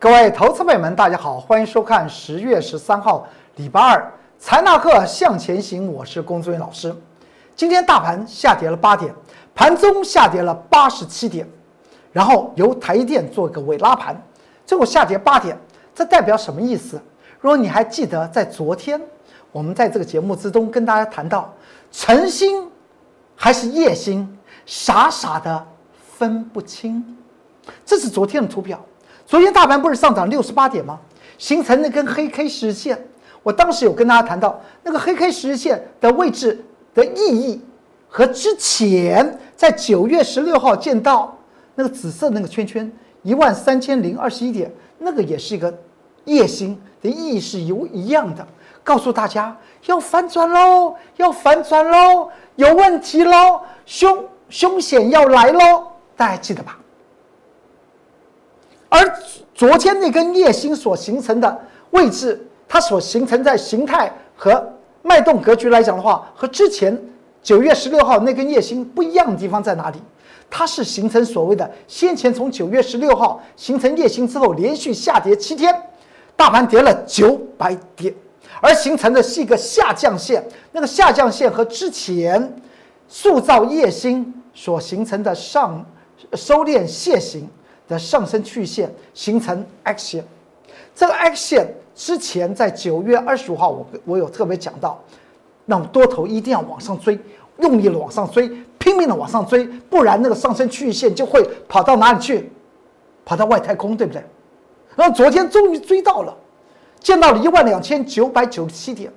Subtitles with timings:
[0.00, 6.96] 各位投资朋友们，大家好，欢迎收看十月十三号礼拜二财纳课向前行，我是龚志远老师。
[7.54, 9.14] 今天大盘下跌了八点，
[9.54, 11.46] 盘中下跌了八十七点，
[12.12, 14.18] 然后由台积电做一个尾拉盘，
[14.64, 15.54] 最后下跌八点，
[15.94, 16.98] 这代表什么意思？
[17.38, 18.98] 如果你还记得，在昨天
[19.52, 21.52] 我们在这个节目之中跟大家谈到，
[21.92, 22.66] 晨星
[23.36, 25.66] 还是夜星，傻傻的
[26.16, 27.18] 分不清。
[27.84, 28.82] 这是昨天的图表。
[29.30, 30.98] 昨天大盘不是上涨六十八点吗？
[31.38, 33.00] 形成那根黑 K 十日线，
[33.44, 37.64] 我当时有跟大家谈到那个黑 K 十日线的位置的意义，
[38.08, 41.38] 和之前在九月十六号见到
[41.76, 42.90] 那个紫色那个圈圈
[43.22, 45.72] 一万三千零二十一点，那个也是一个
[46.24, 48.44] 夜星的意义是一一样的，
[48.82, 56.79] 告诉大家要反转喽，要反转喽，有问题喽，凶凶险要来喽，大家记得吧？
[58.90, 59.18] 而
[59.54, 61.58] 昨天那根夜星所形成的
[61.92, 64.62] 位置，它所形成在形态和
[65.02, 67.00] 脉动格局来讲的话，和之前
[67.42, 69.98] 九月十六号那根夜星不一样的地方在哪里？
[70.50, 75.72] 它是形成所谓的先前从九月十六号形成夜星之后，连续下跌七天，
[76.34, 78.12] 大盘跌了九百点，
[78.60, 80.44] 而形成的是一个下降线。
[80.72, 82.60] 那个下降线和之前
[83.06, 85.86] 塑造夜星所形成的上
[86.34, 87.48] 收敛楔形。
[87.90, 90.24] 的上升曲线形成 X 线，
[90.94, 95.02] 这个 X 线之前在九月二十五号，我我有特别讲到，
[95.66, 97.18] 那么多头一定要往上追，
[97.58, 102.48] 用力的往上追，拼命的往上追，不然那个上升曲线就会跑到哪里去？
[103.24, 104.22] 跑到外太空，对不对？
[104.94, 106.36] 然后昨天终于追到了，
[107.00, 109.12] 见到了一万两千九百九十七点，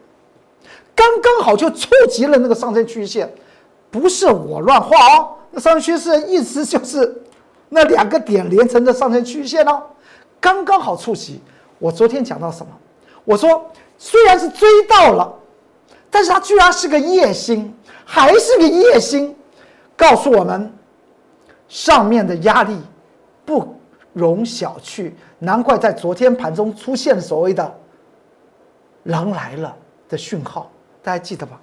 [0.96, 3.32] 刚刚好就触及了那个上升趋势线，
[3.92, 7.20] 不是我乱画哦，那上升趋势意思就是。
[7.74, 9.82] 那两个点连成的上升趋势线哦，
[10.40, 11.42] 刚刚好触及。
[11.80, 12.72] 我昨天讲到什么？
[13.26, 15.34] 我说虽然是追到了，
[16.12, 17.74] 但是它居然是个夜星，
[18.06, 19.36] 还是个夜星，
[19.98, 20.72] 告诉我们
[21.68, 22.78] 上面的压力
[23.44, 23.76] 不
[24.14, 25.12] 容小觑。
[25.40, 27.76] 难怪在昨天盘中出现所谓的
[29.04, 29.76] “狼来了”
[30.08, 30.72] 的讯号，
[31.02, 31.60] 大家记得吧？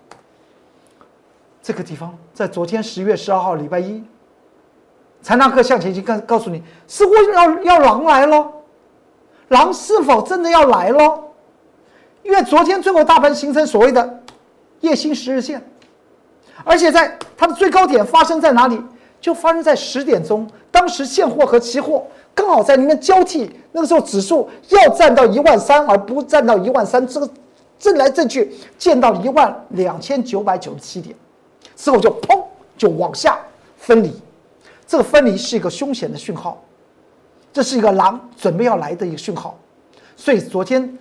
[1.62, 4.02] 这个地方在昨天十月十二号礼拜一。
[5.22, 8.50] 财纳克向前行，告告诉你，似乎要要狼来喽，
[9.48, 11.24] 狼是否真的要来喽？
[12.22, 14.20] 因为昨天最后大盘形成所谓的
[14.80, 15.62] 夜星十日线，
[16.64, 18.80] 而且在它的最高点发生在哪里？
[19.20, 27.28] 就发生在十点钟，当时现货和期货刚好在里面交替，那个时候指数要站到一万三，而不站到一万三，这个
[27.78, 31.14] 震来震去，见到一万两千九百九十七点，
[31.76, 32.42] 之后就砰
[32.78, 33.38] 就往下
[33.76, 34.10] 分离。
[34.90, 36.60] 这个分离是一个凶险的讯号，
[37.52, 39.56] 这是一个狼准备要来的一个讯号，
[40.16, 40.98] 所以昨天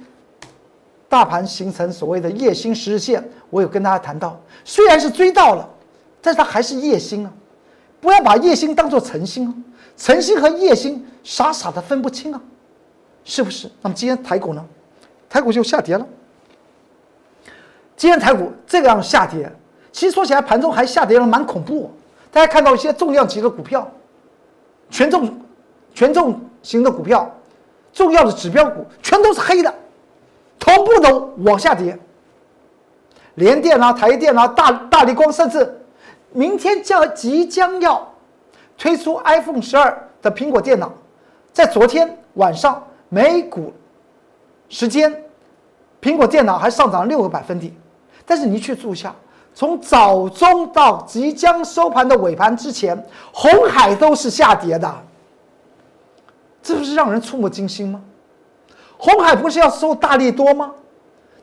[1.09, 5.67] 大盘形成所谓的夜星十日线，我有跟大家谈到，虽然是追到了，
[6.21, 7.33] 但是它还是夜星啊，
[7.99, 9.53] 不要把夜星当做晨星啊，
[9.97, 12.39] 晨星和夜星傻傻的分不清啊，
[13.23, 13.67] 是不是？
[13.81, 14.63] 那么今天台股呢？
[15.27, 16.07] 台股就下跌了，
[17.97, 19.51] 今天台股这个样下跌，
[19.91, 21.91] 其实说起来盘中还下跌了蛮恐怖。
[22.31, 23.89] 大家看到一些重量级的股票，
[24.89, 25.39] 权重、
[25.93, 27.29] 权重型的股票，
[27.91, 29.73] 重要的指标股全都是黑的，
[30.59, 31.97] 同步都往下跌。
[33.35, 35.81] 联电啊、台电啊、大大力光，甚至
[36.31, 38.07] 明天将即将要
[38.77, 40.91] 推出 iPhone 十二的苹果电脑，
[41.51, 43.73] 在昨天晚上美股
[44.67, 45.23] 时间，
[46.01, 47.73] 苹果电脑还上涨了六个百分点，
[48.25, 49.15] 但是你去注一下。
[49.59, 52.97] 从早中到即将收盘的尾盘之前，
[53.33, 54.89] 红海都是下跌的，
[56.63, 58.01] 这不是让人触目惊心吗？
[58.97, 60.71] 红海不是要收大力多吗？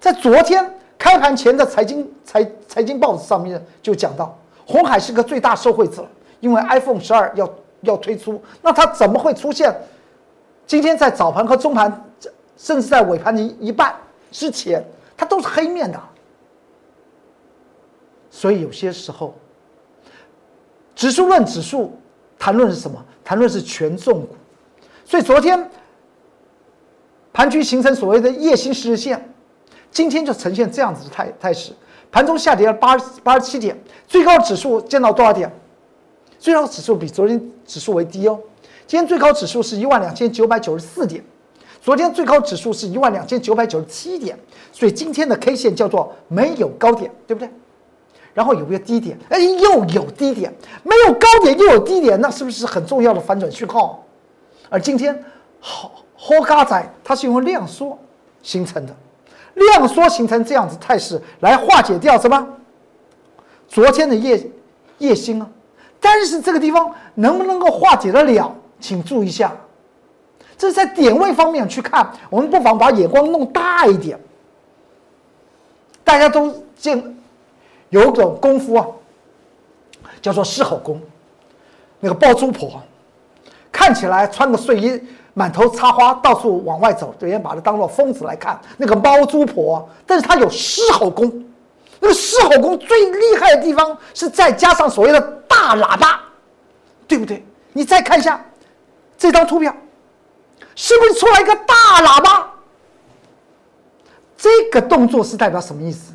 [0.00, 4.34] 在昨天开盘前的财经财财经报纸上面就讲到，
[4.66, 6.02] 红海是个最大受惠者，
[6.40, 7.46] 因为 iPhone 十二要
[7.82, 9.78] 要推出，那它怎么会出现？
[10.66, 12.02] 今天在早盘和中盘，
[12.56, 13.94] 甚至在尾盘的一半
[14.32, 14.82] 之前，
[15.18, 16.00] 它都是黑面的。
[18.36, 19.34] 所以有些时候，
[20.94, 21.98] 指数论指数，
[22.38, 23.02] 谈论是什么？
[23.24, 24.36] 谈论是权重股。
[25.06, 25.70] 所以昨天
[27.32, 29.32] 盘局形成所谓的夜星十日线，
[29.90, 31.72] 今天就呈现这样子的态态势。
[32.12, 32.94] 盘中下跌了八
[33.24, 33.74] 八十七点，
[34.06, 35.50] 最高指数见到多少点？
[36.38, 38.38] 最高指数比昨天指数为低哦。
[38.86, 41.24] 今天最高指数是一万两千九百九十四点，
[41.80, 44.38] 昨天最高指数是一万两千九百九十七点。
[44.72, 47.50] 所以今天的 K 线叫做没有高点，对不对？
[48.36, 49.18] 然后有没有低点？
[49.30, 54.04] 哎，又有低点，没有高点又有低点，那是不是很重要的反转讯号？
[54.68, 55.24] 而今天
[55.58, 57.98] 好后嘎仔它是用量缩
[58.42, 58.94] 形成的，
[59.54, 62.46] 量缩形成这样子态势来化解掉什么？
[63.68, 64.46] 昨天的夜
[64.98, 65.48] 夜星啊，
[65.98, 68.54] 但是这个地方能不能够化解得了？
[68.78, 69.56] 请注意一下，
[70.58, 74.20] 这是在点位方面去看，我们不妨把眼光弄大一点。
[76.04, 77.16] 大家都见
[77.90, 78.86] 有种功夫啊，
[80.20, 81.00] 叫做狮吼功，
[82.00, 82.80] 那个包租婆，
[83.70, 85.00] 看起来穿个睡衣。
[85.38, 88.58] 满头插花，到处往外走，别人把他当做疯子来看。
[88.78, 91.44] 那个猫猪婆，但是她有狮吼功。
[92.00, 96.22] 那个狮吼功最厉害的地方是再加上所谓的大喇叭，
[97.06, 97.44] 对不对？
[97.74, 98.42] 你再看一下
[99.18, 99.76] 这张图表，
[100.74, 102.50] 是不是出来一个大喇叭？
[104.38, 106.14] 这个动作是代表什么意思？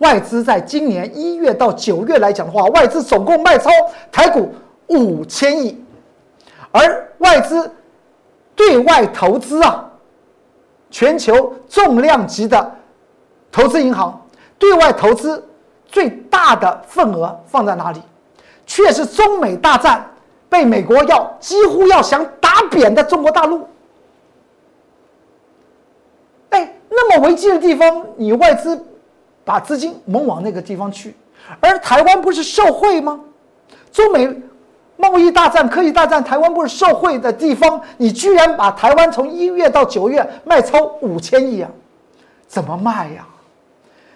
[0.00, 3.70] 外资在今年一月到九月来讲的话，外资总共卖超
[4.12, 4.52] 台股
[4.88, 5.82] 五千亿，
[6.70, 7.70] 而外资。
[8.56, 9.90] 对外投资啊，
[10.90, 12.76] 全球重量级的
[13.50, 14.20] 投资银行，
[14.58, 15.42] 对外投资
[15.86, 18.02] 最大的份额放在哪里？
[18.66, 20.06] 却是中美大战
[20.50, 23.66] 被美国要几乎要想打扁的中国大陆。
[26.50, 28.78] 哎，那么危机的地方，你外资
[29.44, 31.14] 把资金猛往那个地方去，
[31.60, 33.20] 而台湾不是受贿吗？
[33.92, 34.42] 中美。
[34.96, 37.80] 贸易大战、科技大战，台湾不是受贿的地方？
[37.96, 41.70] 你居然把台湾从一月到九月卖超五千亿啊？
[42.46, 43.26] 怎么卖呀？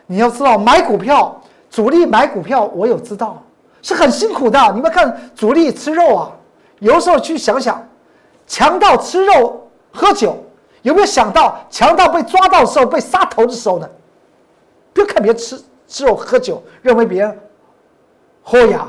[0.07, 1.41] 你要知道，买股票，
[1.71, 3.43] 主力买股票，我有知道，
[3.81, 4.73] 是很辛苦的。
[4.75, 6.31] 你们看，主力吃肉啊，
[6.81, 7.83] 有时候去想想，
[8.47, 10.37] 强盗吃肉喝酒，
[10.83, 13.89] 有没有想到强盗被抓到的时候被杀头的时候呢？
[14.95, 17.39] 不要看别人吃吃肉喝酒，认为别人
[18.43, 18.87] 豁牙。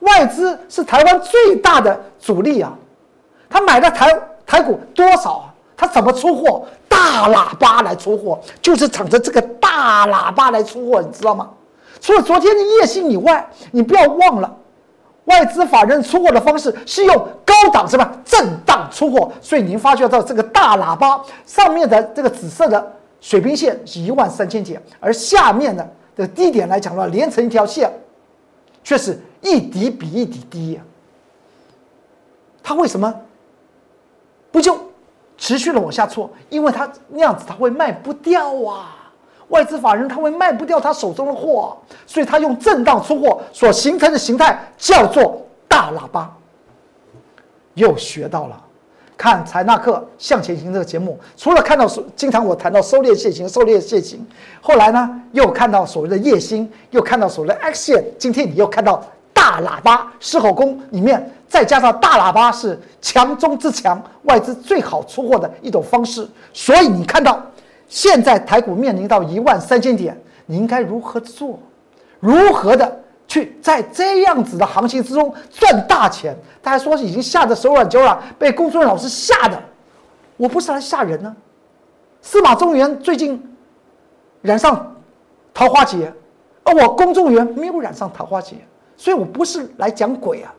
[0.00, 2.76] 外资是台湾最大的主力啊，
[3.48, 5.54] 他买的台台股多少啊？
[5.74, 6.66] 他怎么出货？
[6.88, 11.50] 大喇叭来出货，就是敞着这个大喇叭来出货，你知道吗？
[12.00, 14.56] 除了昨天的夜星以外，你不要忘了，
[15.24, 22.92] 外资法人出货的方式是用高档什么震荡出货，所以您发觉到这个大喇叭上面的这个紫色的
[23.26, 27.92] 水平线是一万三千点，而下面的的低点来讲的话，连成一条线，
[28.84, 29.18] 却是。
[29.42, 30.82] 一滴比一滴低呀，
[32.62, 33.14] 它为什么
[34.50, 34.76] 不就
[35.36, 36.28] 持续的往下挫？
[36.50, 39.12] 因为它那样子，它会卖不掉啊。
[39.48, 41.76] 外资法人他会卖不掉他手中的货，
[42.06, 46.32] 所以他用震荡出货所形成的形态叫做大喇叭。
[47.74, 48.65] 又学到了。
[49.16, 54.24] 看财纳克向前行这个节目，除了看到经常我谈到收敛线型、收敛线型，
[54.60, 59.02] 后来呢又看到所谓的夜星，又看到所谓的 X 线，今天你又看到。
[59.38, 66.26] 大喇叭狮吼功里面，再加上大喇叭是强中之强，外资最好出货的一种方式。
[66.52, 67.40] 所以你看到
[67.86, 71.60] 现在台股面临到一万三千点，你应该如何做？
[72.18, 73.00] 如何的
[73.60, 76.36] 在这样子的行情之中赚大钱？
[76.62, 79.60] 大家说已经吓得手软脚软，被公孙老师吓的。
[80.36, 81.34] 我不是来吓人呢。
[82.20, 83.42] 司马中原最近
[84.42, 84.94] 染上
[85.54, 86.12] 桃花劫，
[86.62, 88.56] 而我公众员没有染上桃花劫。
[88.96, 90.54] 所以我不是来讲鬼啊，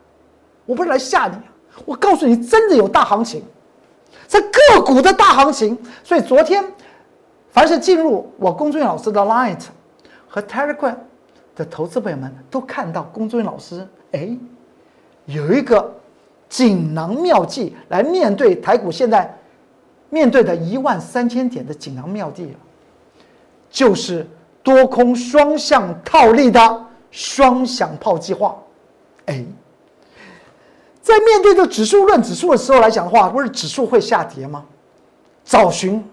[0.64, 1.44] 我不是来吓你啊，
[1.84, 3.42] 我告诉你，真的有大行情，
[4.26, 5.76] 在个股的大行情。
[6.04, 6.64] 所以昨天，
[7.50, 9.60] 凡是进入我龚俊老师的 Light
[10.28, 10.94] 和 Telegram
[11.58, 14.34] 的投资朋友们，都看到龚俊老师哎，
[15.26, 15.94] 有一个
[16.48, 19.36] 锦囊妙计来面对台股现在
[20.08, 22.58] 面对的一万三千点的锦囊妙计了，
[23.68, 24.26] 就是
[24.62, 26.84] 多空双向套利的。
[27.10, 28.54] 双响炮计划，
[29.24, 29.42] 哎，
[31.00, 34.62] 在面对这指数论指数的时候来讲的话，不是指数会下跌吗？
[35.42, 36.04] 找寻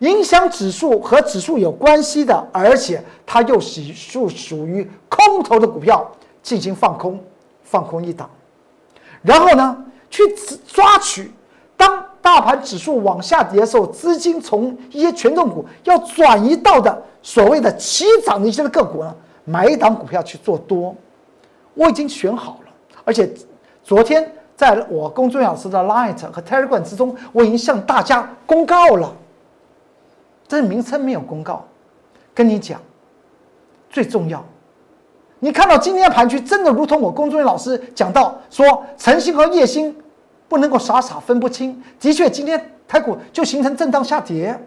[0.00, 6.08] 影响指数和指数有关系的，而且它又是属属于空头的股票
[6.42, 7.18] 进行放空，
[7.62, 8.30] 放空一档，
[9.22, 9.76] 然后呢，
[10.08, 10.22] 去
[10.66, 11.32] 抓取
[11.76, 19.14] 当大盘指数往下跌的时候，资金从一些权重股要转移到的所谓的起涨的一些个股呢？
[19.44, 20.94] 买一档股票去做多，
[21.74, 23.28] 我已经选好了，而且
[23.82, 29.12] 昨天在我公众老师的 Light 和 Telegram 之中，我已经向大家公告了。
[30.48, 31.64] 但是名称没有公告，
[32.34, 32.80] 跟你讲，
[33.90, 34.44] 最重要，
[35.38, 39.94] 你看到今天的盘局真的如同我公众老师讲到说，晨星和夜星
[40.48, 41.80] 不能够傻傻分不清。
[42.00, 44.58] 的确，今天台股就形成震荡下跌，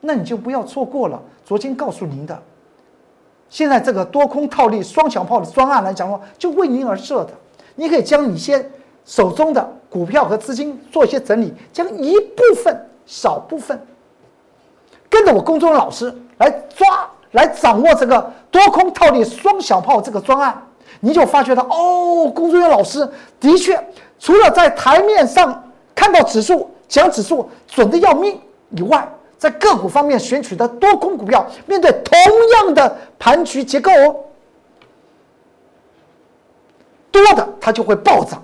[0.00, 2.42] 那你就不要错过了昨天告诉您的。
[3.48, 7.32] 现在这个多空套利双强炮的专案来讲的话，就为您而设的。
[7.76, 8.70] 你可以将你先
[9.04, 13.80] 手中的股票和资金做一些整理，将一部分少部分
[15.08, 20.62] 跟着我公众老师来抓来掌握这个多空套利双小炮这个专案，
[21.00, 23.08] 你就发觉到哦，工作人员老师
[23.40, 23.78] 的确
[24.18, 32.16] 除了在台面上看到指数讲指数准的要命以外，在个股方面选取的多空股票，面对同
[32.56, 34.16] 样的盘局结构哦，
[37.10, 38.42] 多的它就会暴涨。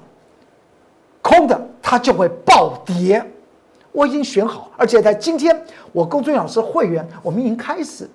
[1.23, 3.25] 空的它就会暴跌，
[3.95, 8.11] 我已经选好，而且在今天我公孙老师会员，我们已经开始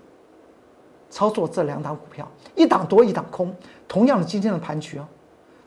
[1.10, 3.56] 操作这两档股票，一档多一档空，
[3.88, 5.08] 同样的今天的盘局哦，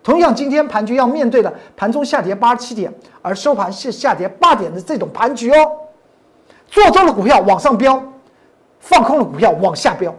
[0.02, 2.92] 同样今天盘局要面对的盘中下跌八十七点，
[3.22, 5.78] 而收盘是下跌八点的这种盘局哦，
[6.68, 8.00] 做多的股票往上飙，
[8.80, 10.14] 放空的股票往下飙，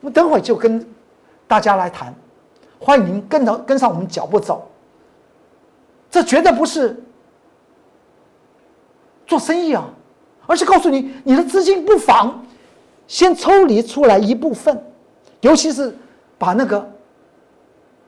[0.00, 0.82] 我等会就跟
[1.46, 2.14] 大家来谈，
[2.80, 4.66] 欢迎您跟着跟上我们脚步走。
[6.10, 6.98] 这绝对不是
[9.28, 9.88] 做生意啊，
[10.46, 12.44] 而是告诉你，你的资金不妨
[13.06, 14.82] 先抽离出来一部分，
[15.42, 15.96] 尤其是
[16.36, 16.90] 把那个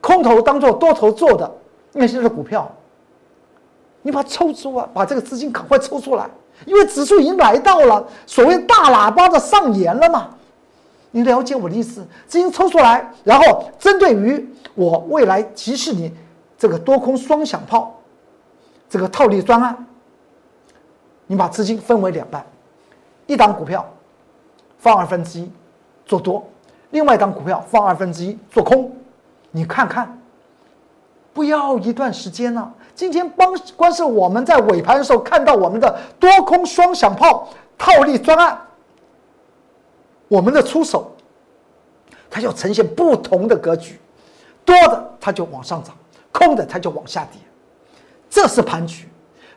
[0.01, 1.49] 空头当做多头做的
[1.93, 2.69] 那些的股票，
[4.03, 6.29] 你把抽出啊，把这个资金赶快抽出来，
[6.65, 10.31] 因为指数已经来到了所谓大喇叭的上沿了嘛。
[11.13, 12.01] 你了解我的意思？
[12.27, 16.13] 资金抽出来，然后针对于我未来提示你。
[16.57, 17.99] 这个多空双响炮，
[18.87, 19.87] 这个套利专案，
[21.31, 22.45] 你把资金分为两半，
[23.29, 23.89] 一档股票
[24.79, 25.49] 放二分之一
[26.05, 26.45] 做多，
[26.91, 28.93] 另外一档股票放二分之一做空。
[29.53, 30.21] 你看看，
[31.33, 32.75] 不要一段时间呢。
[32.97, 38.61] 今天光光是我们在尾盘的时候看到我们的多空双响炮套利专案，
[40.27, 41.13] 我们的出手，
[42.29, 44.01] 它就呈现不同的格局，
[44.65, 45.95] 多的它就往上涨。
[46.33, 47.41] 空的它就往下跌，
[48.29, 49.09] 这是盘局。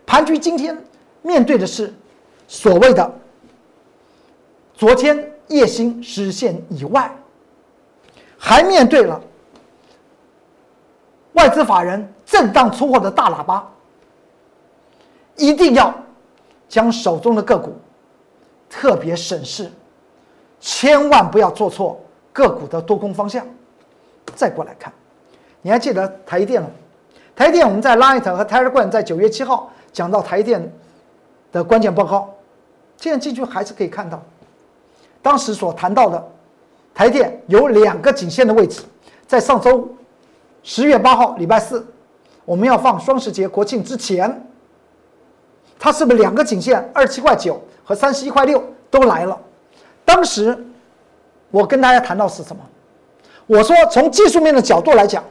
[0.06, 0.78] 盘局今天
[1.24, 1.92] 面对的是
[2.48, 3.12] 所谓的
[4.76, 7.12] 昨天夜星实现以外，
[8.38, 9.20] 还面对了
[11.34, 13.68] 外资法人震荡出货的大喇叭。
[15.36, 15.92] 一定要
[16.70, 17.76] 将手中的个股
[18.70, 19.72] 特别审视，
[20.60, 22.00] 千万不要做错
[22.32, 23.44] 个股的多空方向。
[24.36, 24.94] 再过来看。
[25.62, 26.68] 你还记得台电吗？
[27.36, 30.72] 台电我们在 Light 和 Telegram 在九月七号讲到台电
[31.54, 32.34] 的关键报告，
[32.98, 34.22] 现在进去还是可以看到，
[35.22, 36.22] 当时所谈到的
[36.94, 38.82] 台电有两个颈线的位置，
[39.26, 39.88] 在上周
[40.64, 41.86] 十月八号礼拜四，
[42.44, 44.46] 我们要放双十节国庆之前，
[45.80, 49.40] 它是不是两个颈线二七块九和三十一块六都来了？
[50.04, 50.66] 当时
[51.52, 52.62] 我跟大家谈到是什么？
[53.46, 55.24] 我说从技术面的角度来讲。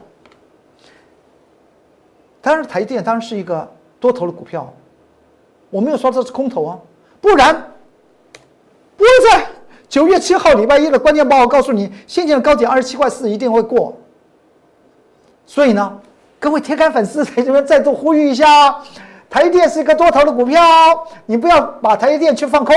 [2.41, 3.65] 当然，台电当然是一个
[4.01, 4.71] 多头的股票，
[5.73, 6.77] 我没有说这是空头啊，
[7.19, 7.51] 不然
[8.95, 9.43] 不会在
[9.89, 13.97] 九月七号礼拜一的关键报告告诉你，现在的高点二十七块四一定会过。
[15.47, 15.99] 所以呢，
[16.39, 18.83] 各位铁杆粉丝在这边再度呼吁一下，
[19.31, 20.61] 台电是一个多头的股票，
[21.25, 22.75] 你不要把台电去放空，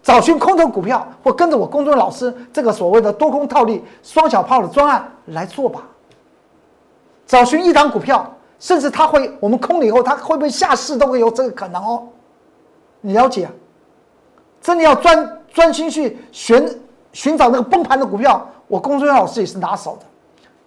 [0.00, 5.82] 找寻空头股票，或跟着我公众老师这个所谓的多空套利双小炮的专案来做吧，
[7.26, 8.32] 找寻一档股票。
[8.58, 12.08] 甚至它会，我们空了以后，它会不会下市都会有这个可能哦。
[13.00, 13.48] 你了解？
[14.62, 16.80] 真的要专专心去寻
[17.12, 20.06] 寻找那个崩盘的股票，我公孙老师也是拿手的。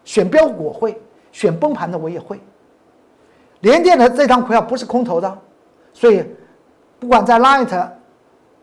[0.05, 2.39] 选标我会，选崩盘的我也会。
[3.61, 5.37] 联电的这张股票不是空头的，
[5.91, 6.23] 所以
[6.99, 7.89] 不管在 Light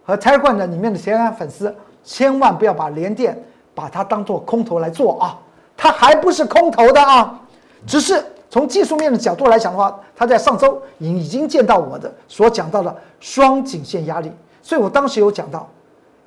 [0.04, 3.37] 和 Telegram 的里面的铁杆粉丝，千万不要把联电
[3.75, 5.38] 把它当做空头来做啊，
[5.76, 7.38] 它还不是空头的啊，
[7.87, 8.25] 只是。
[8.56, 14.32] 从技术面的角度来讲的话，它在上周已已经见到我的所讲到的双颈线压力，
[14.62, 15.68] 所以我当时有讲到，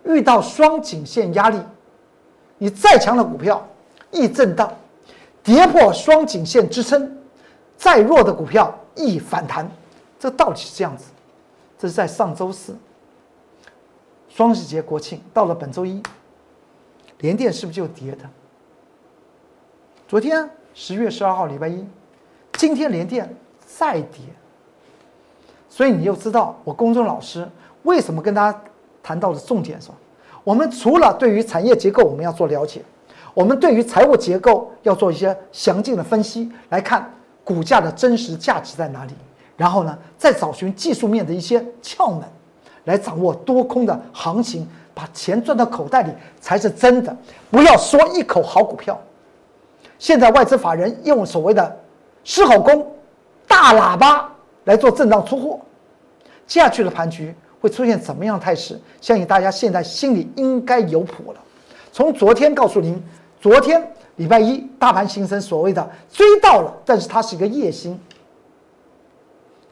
[0.04, 1.60] 遇到双颈线压力，
[2.60, 3.68] 你再强的股票
[4.12, 4.72] 易震荡，
[5.42, 7.18] 跌破双颈线支撑，
[7.76, 9.68] 再弱的股票易反弹，
[10.20, 11.06] 这道理是这样子。
[11.80, 12.78] 这是在上周四，
[14.30, 16.00] 双十节国庆到了本周一，
[17.22, 18.30] 连电是不是就跌的？
[20.08, 21.84] 昨天十月十二号礼拜一。
[22.60, 23.34] 今天连电
[23.66, 24.20] 再跌，
[25.70, 27.48] 所以你就知道我公众老师
[27.84, 28.62] 为什么跟大家
[29.02, 29.96] 谈到的重点是吧？
[30.44, 32.82] 我们除了对于产业结构我们要做了解，
[33.34, 37.10] 我们对于财务结构要做一些详尽的分析，来看
[37.46, 39.14] 股价的真实价值在哪里，
[39.56, 42.24] 然后呢，再找寻技术面的一些窍门，
[42.84, 46.12] 来掌握多空的行情，把钱赚到口袋里
[46.42, 47.16] 才是真的。
[47.50, 49.00] 不要说一口好股票，
[49.98, 51.80] 现在外资法人用所谓的。
[52.30, 52.96] 狮吼功、
[53.48, 54.32] 大喇叭
[54.66, 55.60] 来做震荡出货。
[56.46, 58.80] 接下去的盘局会出现怎么样态势？
[59.02, 61.40] 相信大家现在心里应该有谱了。
[61.92, 63.04] 从昨天告诉您，
[63.42, 63.84] 昨天
[64.18, 68.00] 礼拜一大盘形成所谓的追到了，但是它是一个夜星，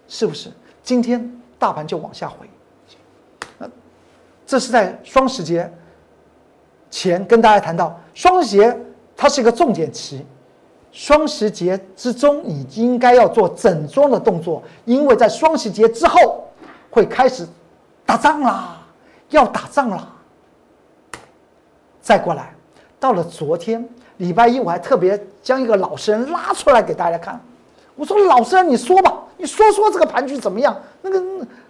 [0.08, 0.50] 是不是？
[0.82, 3.70] 今天大盘就往下回。
[4.48, 5.72] 这是在双十节
[6.90, 8.76] 前跟大家谈到，双十节
[9.16, 10.26] 它是一个重点期，
[10.92, 16.44] 双十节之中你应该要做整装的动作，因为在双十节之后
[16.90, 17.48] 会开始
[18.06, 18.78] 打仗啦，
[19.30, 20.08] 要打仗啦。
[22.02, 22.54] 再过来，
[23.00, 27.40] 到了昨天礼拜一，我还特别将一个老实人拉出来给大家看，
[27.96, 30.76] 我说老实人你说吧，你说说这个盘局怎么样？
[31.02, 31.24] 那个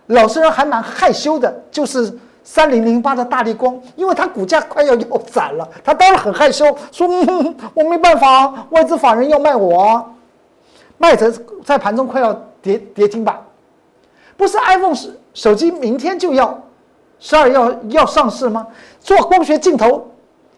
[0.08, 2.18] 老实人还蛮害羞的，就是。
[2.50, 7.06] 三零零八的大力光，因为它股价快要腰斩了，他当然很害羞，说
[7.75, 10.13] 我没办法，外资法人要卖我，
[10.98, 11.30] 卖着
[11.66, 13.38] 在盘中快要跌跌停板。
[14.38, 16.58] 不是 iPhone 手手机明天就要
[17.20, 18.66] 十二要要上市吗？
[19.01, 20.10] 做光学镜头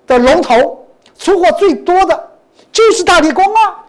[0.06, 0.86] 的龙头，
[1.18, 2.30] 出货最多的
[2.72, 3.84] 就是大力光啊。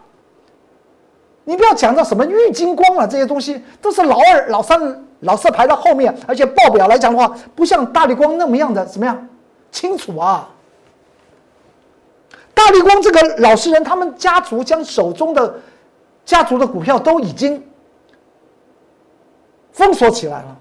[1.43, 5.05] 你不要讲到什么玉金光了，这些东西都是老二、老三。
[5.21, 9.27] 老是排到后面，而且报表来讲的话，不像大力光那么样的怎么样
[9.71, 10.49] 清楚啊？
[12.53, 15.55] 大力光这个老实人，他们家族将手中的
[16.25, 17.63] 家族的股票都已经
[19.71, 20.57] 封锁起来了，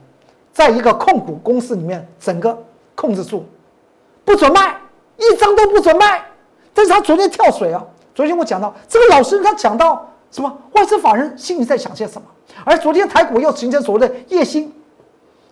[0.52, 2.57] 在一个控股公司里面，整个
[2.95, 3.45] 控制住，
[4.25, 4.76] 不准卖，
[5.17, 6.25] 一张都不准卖。
[6.73, 7.85] 但是他昨天跳水啊！
[8.14, 10.58] 昨天我讲到这个老实人，他讲到什么？
[10.72, 12.28] 外资法人心里在想些什么？
[12.64, 14.72] 而昨天台股又形成所谓的夜星，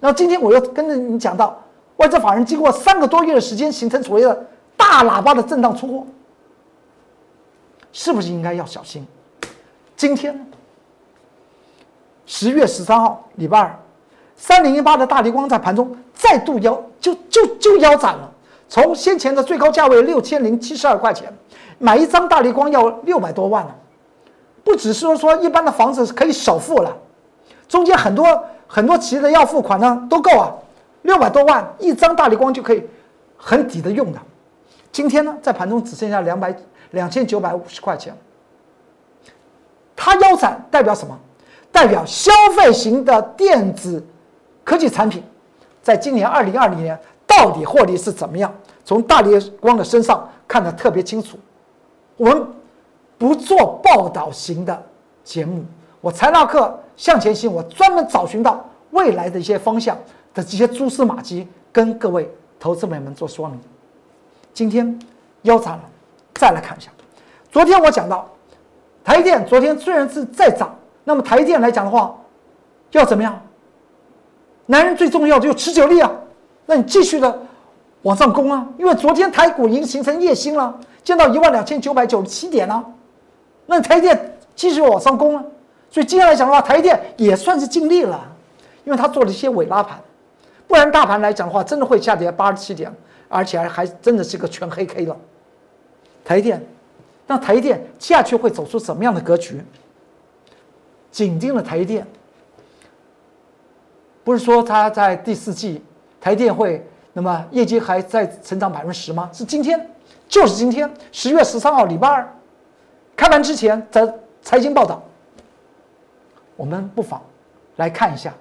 [0.00, 1.60] 然后今天我又跟着你讲到，
[1.96, 6.06] 外资法人经过三个多月的时间形成所谓的大喇叭的震荡出货，
[7.92, 9.06] 是不是应该要小心？
[9.96, 10.46] 今天
[12.24, 13.78] 十月十三号礼拜二，
[14.36, 18.30] 三零一八的大力光在盘中再度腰就就就腰斩了，
[18.68, 21.32] 从先前的最高价位六千零七十二块钱，
[21.78, 23.74] 买一张大力光要六百多万了。
[24.68, 26.94] 不只是说一般的房子是可以首付了，
[27.66, 30.52] 中间很多很多企业的要付款呢都够啊，
[31.02, 32.86] 六百多万一张大力光就可以
[33.34, 34.18] 很抵得用的。
[34.92, 36.54] 今天呢，在盘中只剩下两百
[36.90, 38.14] 两千九百五十块钱，
[39.96, 41.18] 它腰斩代表什么？
[41.72, 44.06] 代表消费型的电子
[44.64, 45.24] 科技产品，
[45.80, 48.52] 在今年二零二零年到底获利是怎么样？
[48.84, 51.38] 从大力光的身上看得特别清楚，
[52.18, 52.46] 我们。
[53.18, 54.82] 不做报道型的
[55.24, 55.64] 节目，
[56.00, 59.98] 我财纳克向前行，我专门找寻到未来的一些方向
[60.32, 63.60] 的这些蛛丝马迹，跟各位投资朋友们做说明。
[64.54, 64.98] 今天
[65.42, 65.82] 腰斩了，
[66.34, 66.90] 再来看一下。
[67.50, 68.28] 昨天我讲到
[69.02, 72.16] 台电，昨天虽然是在涨，那么台电来讲的话，
[72.92, 73.40] 要怎么样？
[74.66, 76.10] 男人最重要的就持久力啊，
[76.66, 77.40] 那你继续的
[78.02, 82.84] 往上攻啊，因为昨天台股已经形成夜星了，见到一万两千九百九十七点了。
[83.70, 85.44] 那台电继续往上攻了，
[85.90, 88.26] 所以接下来讲的话，台电也算是尽力了，
[88.82, 90.00] 因为它做了一些尾拉盘，
[90.66, 92.90] 不然大盘来讲的话，真的会下跌八十七点，
[93.28, 95.14] 而且还还真的是个全黑 K 了。
[96.24, 96.64] 台电，
[97.26, 99.62] 那台电下去会走出什么样的格局？
[101.10, 102.06] 紧盯了台电，
[104.24, 105.82] 不是说它在第四季
[106.18, 109.28] 台电会那么业绩还在成长百分之十吗？
[109.30, 109.90] 是今天，
[110.26, 112.34] 就是今天，十月十三号礼拜二。
[113.18, 114.08] 开盘之前，在
[114.42, 115.02] 财经报道，
[116.54, 117.20] 我们不妨
[117.74, 118.32] 来看一下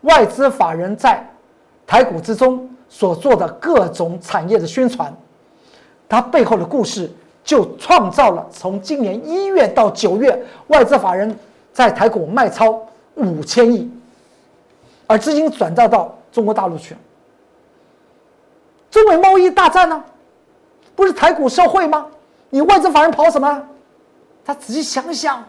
[0.00, 1.24] 外资法人在
[1.86, 5.14] 台股之中所做的各种产业的宣传，
[6.08, 7.08] 它背后的故事
[7.44, 11.38] 就创造了从今年一月到九月，外资法人
[11.72, 13.88] 在台股卖超五千亿，
[15.06, 16.96] 而资金转到到中国大陆去。
[18.90, 20.02] 中美贸易大战呢，
[20.96, 22.08] 不是台股受贿吗？
[22.50, 23.68] 你外资法人跑什么？
[24.44, 25.42] 他仔细想想，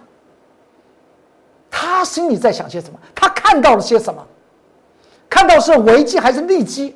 [1.70, 2.98] 他心里在想些什么？
[3.14, 4.26] 他看到了些什么？
[5.30, 6.96] 看到是危机还是利基？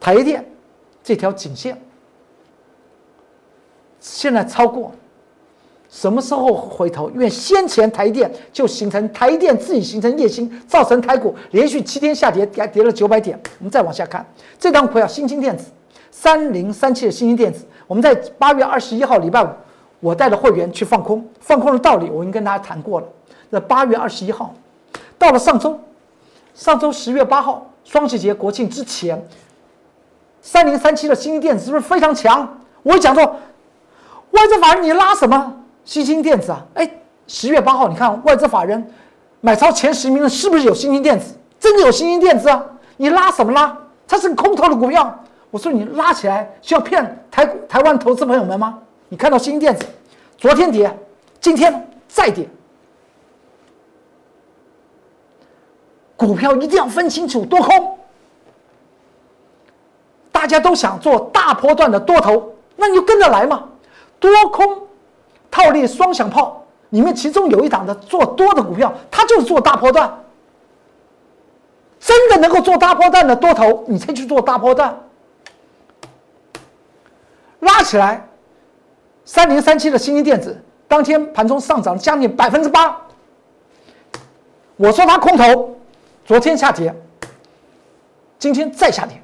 [0.00, 0.44] 台电
[1.02, 1.80] 这条颈线
[4.00, 4.92] 现在超过，
[5.90, 7.10] 什么时候回头？
[7.10, 13.38] 因为先前台电就形成台电自己形成夜星，造成台股连续七天下跌，跌跌了九百点。
[13.58, 14.26] 我们再往下看，
[14.58, 15.66] 这张股票新兴电子
[16.10, 19.48] 三零三七的新兴电子，我们在八月二十一号礼拜五。
[20.04, 23.06] 我带着会员去放空，放空的道理我已经跟大家谈过了。
[23.48, 24.52] 那八月二十一号，
[25.16, 25.80] 到了上周，
[26.52, 29.26] 上周十月八号双十节国庆之前，
[30.42, 32.46] 三零三七的新兴电子是不是非常强？
[32.82, 33.24] 我讲说，
[34.32, 35.54] 外资法人你拉什么
[35.86, 36.62] 新兴电子啊？
[36.74, 36.90] 哎，
[37.26, 38.86] 十月八号，你看外资法人
[39.40, 41.34] 买超前十名的是不是有新兴电子？
[41.58, 42.62] 真的有新兴电子啊！
[42.98, 43.74] 你拉什么拉？
[44.06, 45.18] 它是个空头的股票。
[45.50, 48.80] 我说你拉起来是要骗台台湾投资朋友们吗？
[49.08, 49.86] 你看到新电子，
[50.36, 50.98] 昨天跌，
[51.40, 52.48] 今天再跌。
[56.16, 57.98] 股票一定要分清楚多空。
[60.32, 63.68] 大家都想做大波段的多头，那你就跟着来嘛。
[64.18, 64.86] 多空
[65.50, 70.22] 套利双响炮里面，其中有一档的做多的股票，它就是做大波段。
[72.00, 74.98] 真的能够做大波段的多头，你才去做大波段。
[77.60, 78.28] 拉起来，
[79.24, 83.00] 三零三七的新兴电子，当天盘中上涨将近百分之八。
[84.76, 85.76] 我说它空头，
[86.24, 86.94] 昨天下跌，
[88.38, 89.20] 今天再下跌，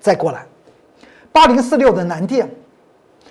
[0.00, 0.46] 再过来，
[1.32, 2.48] 八零四六的南电，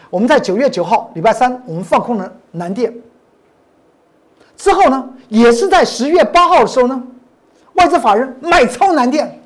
[0.10, 2.94] 我们在九月九号礼拜三，我们放空了南电。
[4.58, 7.04] 之后呢，也是在十月八号的时候呢，
[7.76, 9.40] 外资法人买超南电。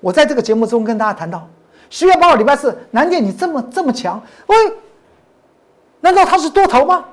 [0.00, 1.48] 我在这个节目中跟大家谈到。
[1.94, 4.56] 十月八号礼拜四，南电你这么这么强，喂，
[6.00, 7.04] 难道它是多头吗？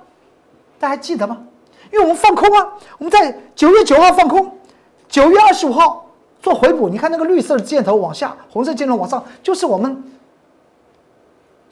[0.79, 1.37] 大家还记得吗？
[1.91, 2.67] 因为我们放空啊，
[2.97, 4.57] 我们在九月九号放空，
[5.07, 6.09] 九月二十五号
[6.41, 6.89] 做回补。
[6.89, 10.03] 你看那个绿色的箭头往下，红色箭头往上，就是我们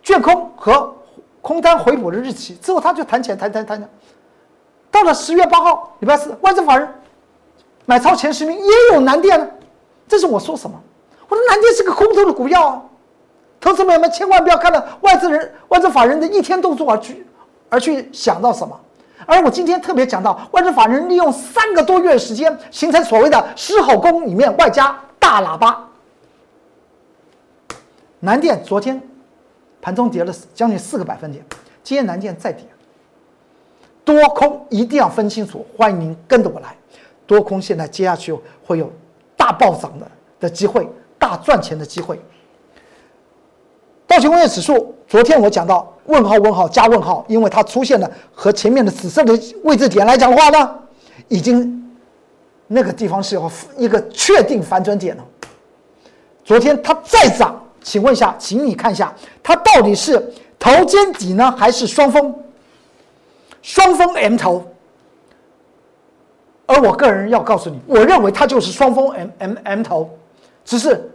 [0.03, 0.95] 卷空和
[1.41, 2.53] 空单回补的日期。
[2.57, 3.89] 之后它就弹起来，弹弹弹。
[4.91, 6.87] 到了十月八号礼拜四，外资法人
[7.87, 9.49] 买超前十名也有南电呢。
[10.07, 10.79] 这是我说什么？
[11.27, 12.83] 我说南电是个空头的股票啊。
[13.59, 17.25] 投资朋友们千万不要看到外资人、外资法人的一天动作而去，
[17.69, 18.79] 而去想到什么。
[19.25, 25.85] 而我今天特别讲到，外资法人利用三个多月时间，形成所谓的狮吼功里面外加大喇叭。
[28.21, 29.01] 南电昨天
[29.81, 31.45] 盘中跌了将近四个百分点，
[31.83, 32.65] 今天南电再跌。
[34.05, 36.75] 多空一定要分清楚，欢迎您跟着我来。
[37.27, 38.91] 多空现在接下去会有
[39.37, 40.87] 大暴涨的的机会，
[41.19, 42.19] 大赚钱的机会。
[44.09, 50.75] 道琼工业指数，昨天我讲到问号问号加问号，因为它出现了和前面的紫色的位置点来讲的话呢，
[51.27, 51.95] 已经
[52.65, 55.23] 那个地方是有一个确定反转点了。
[56.43, 60.19] 昨天它再涨，请问一下，请你看一下，它到底是
[60.57, 62.33] 头肩底呢，还是双峰？
[63.61, 64.65] 双峰 M 头。
[66.65, 70.09] 而我个人要告诉你，我认为它就是双峰 M M M 头，
[70.65, 71.11] 只是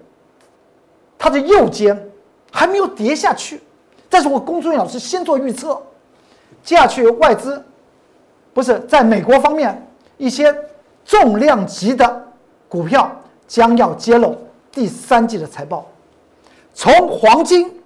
[1.18, 2.00] 它的右肩。
[2.56, 3.60] 还没有跌下去，
[4.08, 5.82] 但是我龚俊老师先做预测，
[6.62, 7.60] 接下去外资
[8.52, 10.54] 不是在美国方面一些
[11.04, 12.28] 重量级的
[12.68, 13.10] 股票
[13.48, 14.38] 将要揭露
[14.70, 15.84] 第三季的财报，
[16.72, 17.76] 从黄金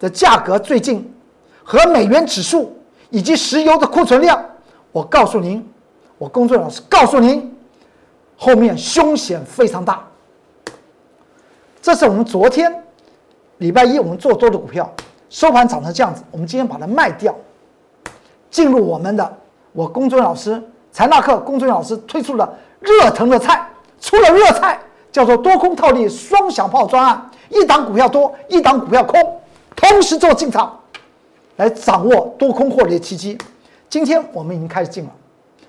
[0.00, 1.08] 的价格最近
[1.62, 2.76] 和美元指数
[3.10, 4.44] 以及石油的库存量，
[4.90, 5.64] 我告诉您，
[6.18, 7.56] 我龚俊老师告诉您，
[8.36, 10.04] 后面凶险非常大，
[11.80, 12.84] 这是我们昨天。
[13.58, 14.90] 礼拜一我们做多的股票
[15.28, 17.34] 收盘涨成这样子，我们今天把它卖掉，
[18.50, 19.36] 进入我们的
[19.72, 23.68] 我公孙老师财纳克公孙老师推出了热腾的菜，
[24.00, 24.78] 出了热菜
[25.12, 29.20] 叫做多空套利双响炮专案，一档股票多，一档股票空，
[29.76, 30.78] 同时做进场，
[31.56, 33.36] 来掌握多空获利的契机。
[33.90, 35.10] 今天我们已经开始进了，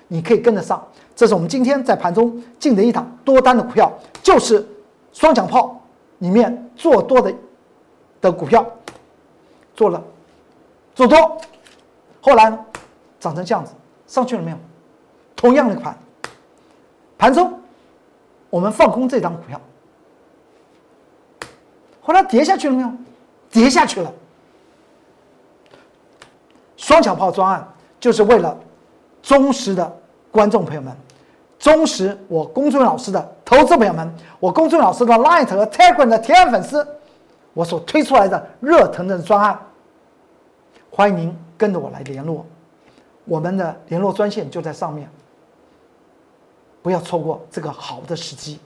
[0.08, 0.82] 你可以跟得上。
[1.14, 4.66] 这是我们今天在盘中进的一档多单的股票，就是
[5.12, 5.78] 双响炮
[6.18, 7.30] 里面做多的。
[8.20, 8.64] 的股票
[9.74, 10.02] 做了
[10.94, 11.40] 做多，
[12.20, 12.58] 后来呢
[13.18, 13.72] 涨成这样子，
[14.06, 14.56] 上去了没有？
[15.34, 15.96] 同样的盘，
[17.16, 17.58] 盘中
[18.50, 19.58] 我们放空这张股票，
[22.02, 22.92] 后来跌下去了没有？
[23.50, 24.12] 跌下去了。
[26.76, 27.66] 双响炮专案
[27.98, 28.58] 就是为了
[29.22, 29.96] 忠实的
[30.30, 30.94] 观众朋友们，
[31.58, 36.86] 忠实我公孙老师的投资朋友们，我公孙老师的 Light 和 Telegram 的铁粉丝。
[37.52, 39.58] 我所推出来的热腾腾的专案，
[40.90, 42.46] 欢迎您跟着我来联络，
[43.24, 45.10] 我们的联络专线就在上面，
[46.80, 48.58] 不要错过这个好的时机。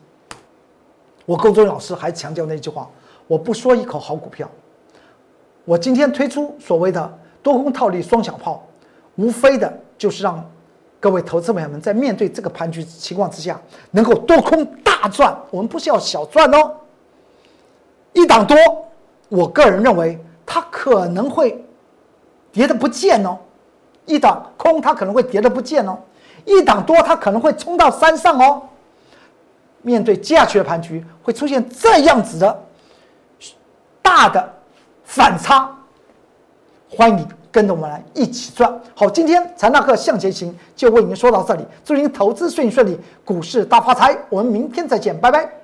[1.27, 2.90] 我高中老师还强调那句话：
[3.27, 4.47] 我不说一口好股票，
[5.64, 8.66] 我今天推出所谓的多空套利双响炮，
[9.16, 10.44] 无非的就是让
[11.01, 13.59] 各位投资朋友们在面对这个盘局情况之下，
[13.90, 15.35] 能够多空大赚。
[15.51, 16.77] 我们不是要小赚哦。
[18.14, 18.57] 一档多，
[19.29, 21.62] 我个人认为它可能会
[22.50, 23.37] 跌的不见哦；
[24.07, 25.94] 一档空，它可能会跌的不见哦；
[26.44, 28.62] 一档多，它可能会冲到山上哦。
[29.83, 32.62] 面对接下去的盘局，会出现这样子的
[34.00, 34.55] 大的
[35.03, 35.70] 反差，
[36.88, 38.72] 欢迎你跟着我们来一起赚。
[38.94, 44.16] 好，今天财纳克向前行就为您说到这里，祝您投资顺利顺利，股市大发财。
[44.31, 45.63] 我们明天再见，拜拜。